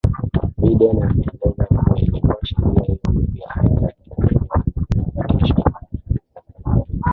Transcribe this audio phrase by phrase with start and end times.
[0.57, 7.05] biden ameeleza kuwa ikiwa sheria hiyo mpya haitatungwa na kupitishwa haraka iwezekanavyo